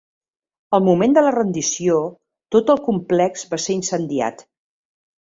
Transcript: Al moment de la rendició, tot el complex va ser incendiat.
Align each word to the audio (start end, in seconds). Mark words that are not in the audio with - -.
Al 0.75 0.79
moment 0.85 1.11
de 1.17 1.21
la 1.25 1.33
rendició, 1.33 1.97
tot 2.55 2.71
el 2.75 2.81
complex 2.87 3.43
va 3.51 3.59
ser 3.65 3.75
incendiat. 3.81 4.41